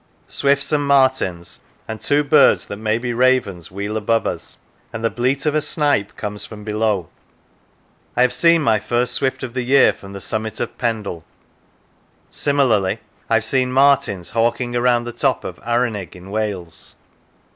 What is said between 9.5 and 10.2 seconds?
the year from the